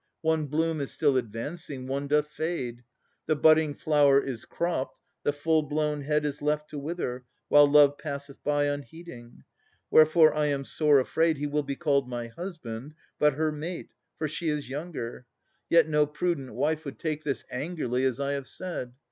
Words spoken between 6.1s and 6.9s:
Is left to